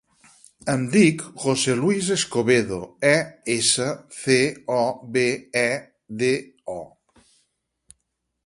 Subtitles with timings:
[0.71, 2.79] Em dic José luis Escobedo:
[3.11, 3.13] e,
[3.57, 3.91] essa,
[4.23, 4.41] ce,
[4.79, 4.81] o,
[5.19, 5.27] be,
[5.65, 5.69] e,
[6.23, 6.33] de,
[6.79, 6.81] o.